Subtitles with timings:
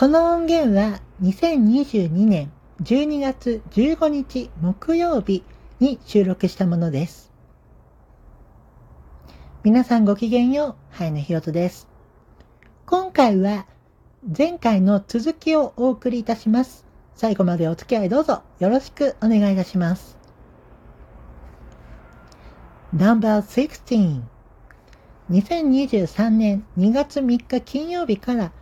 [0.00, 2.50] この音源は2022年
[2.82, 5.44] 12月15日木曜日
[5.78, 7.30] に収録したものです。
[9.62, 11.86] 皆さんごきげんよう、はいのひろとです。
[12.86, 13.66] 今回は
[14.26, 16.86] 前回の続きをお送りいたします。
[17.14, 20.16] 最後までお付き合いどうぞよろしくお願いいたします。
[22.94, 24.22] No.16
[25.30, 28.52] 2023年2月3日金曜日から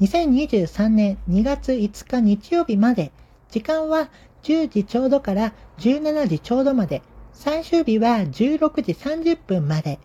[0.00, 3.12] 2023年2月5日日曜日まで、
[3.50, 4.10] 時間は
[4.42, 7.02] 10時ちょうどから17時ちょうどまで、
[7.32, 10.00] 最終日は16時30分まで、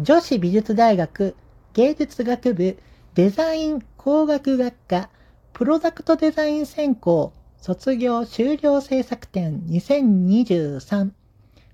[0.00, 1.36] 女子美術大学
[1.74, 2.78] 芸術学部
[3.14, 5.10] デザイン工学学科
[5.52, 11.10] プロダクトデザイン専攻卒業修了制作展2023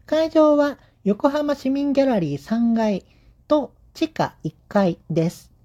[0.05, 3.07] 会場は横浜市民ギャラリー3階
[3.47, 5.58] と地下1階です。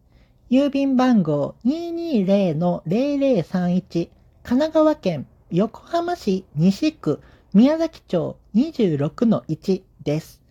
[0.54, 4.10] 郵便番号220-0031
[4.44, 7.20] 神奈川県横浜市西区
[7.56, 10.44] 宮崎町26-1です。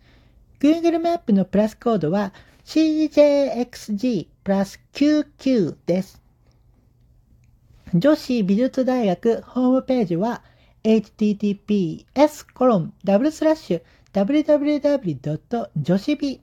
[0.59, 2.33] Google マップのプラスコードは
[2.65, 6.21] CJXG プラス99です。
[7.95, 10.43] 女子美術大学ホームページは
[10.83, 15.71] https コロンダブルスラッシュ www.
[15.77, 16.41] 女子美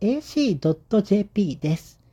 [0.00, 2.03] .ac.jp です。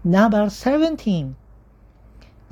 [0.07, 1.33] Number 17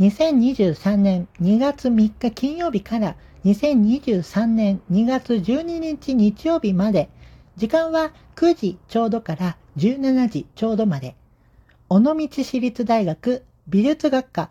[0.01, 7.11] 2023年2月3日金曜日から2023年2月12日日曜日まで、
[7.59, 11.17] 時間は9時ちょうどから17時ちょうどまで、
[11.89, 14.50] 尾道市立大学美術学科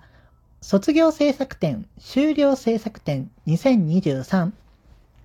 [0.61, 4.51] 卒業制作展修了制作展2023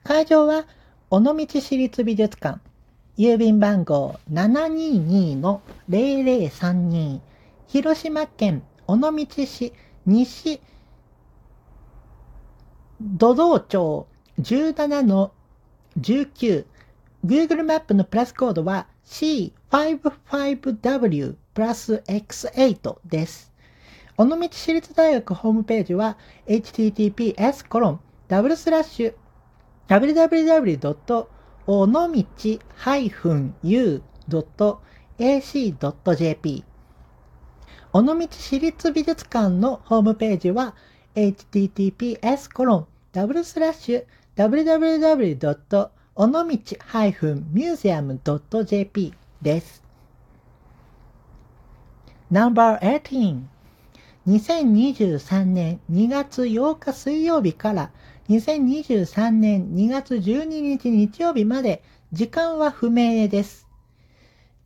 [0.04, 0.66] 会場は
[1.10, 2.60] 尾道市立美術館。
[3.18, 7.20] 郵便番号722-0032
[7.66, 9.74] 広島県尾道市
[10.06, 10.62] 西
[13.00, 14.06] 土道町
[14.40, 16.64] 17-19
[17.24, 23.52] Google マップのプラスコードは C55W プラス X8 です。
[24.16, 26.18] 尾道市立大学ホームページは
[26.48, 29.14] https コロンダブルスラッシュ
[29.88, 31.26] www.
[31.68, 34.02] おのみち -u.ac.jp
[37.92, 40.74] 尾道市立美術館のホームページは
[41.14, 44.04] https コロンダブルスラッシュ
[44.34, 46.01] www.
[46.14, 46.44] 尾道
[47.54, 49.82] -museum.jp です。
[52.30, 53.40] No.18
[54.26, 57.90] 2023年2月8日水曜日から
[58.28, 63.66] 2023年2月12日日曜日まで時間は不明です。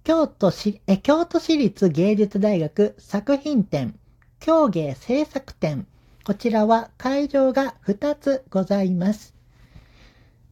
[0.03, 3.97] 京都市え京都市立芸術大学作品展
[4.41, 5.87] 京芸制作展
[6.25, 9.36] こちらは会場が2つございます。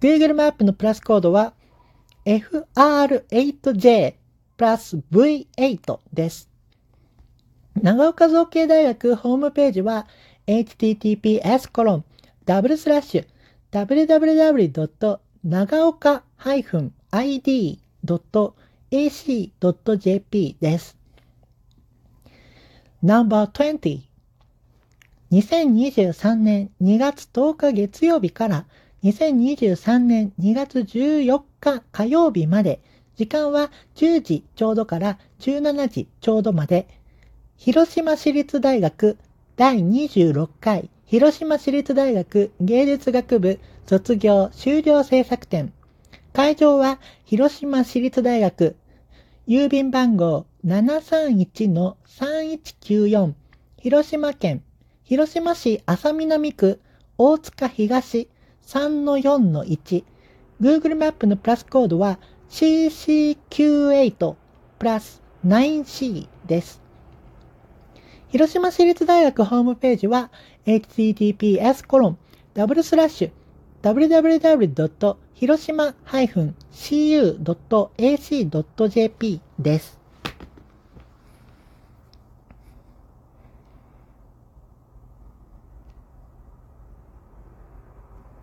[0.00, 1.52] Google マップのプラスコードは
[2.24, 4.14] FR8J
[4.56, 6.48] プラス V8 です。
[7.74, 10.06] 長岡造形大学ホームページは
[10.46, 12.04] https コロン
[12.46, 13.26] ダブルスラッシュ
[13.72, 15.18] www.
[15.44, 17.76] 長岡 -id.ac.jp
[20.60, 20.96] です。
[23.02, 24.00] No.20
[25.30, 28.66] 2023年2月10日月曜日から
[29.02, 32.80] 2023年2月14日火曜日まで、
[33.16, 36.86] 時間は10時ちょうどから17時ちょうどまで、
[37.56, 39.18] 広島市立大学
[39.56, 45.72] 第26回広島市立大学芸術学部卒業修了制作展。
[46.32, 48.76] 会場は広島市立大学
[49.48, 53.32] 郵便番号731-3194
[53.78, 54.62] 広島県
[55.02, 56.80] 広島市安佐南区
[57.18, 58.28] 大塚東
[58.70, 60.04] 3の4の1
[60.60, 62.20] Google マップのプラスコードは
[62.50, 64.36] CC98
[64.78, 66.80] プラス 9C です。
[68.28, 70.30] 広島市立大学ホームページは
[70.66, 72.18] https コロン
[72.54, 73.30] ダブルスラッシュ
[73.82, 75.16] www.
[75.34, 77.40] 広島 -cu.ac.jp
[79.58, 79.99] です。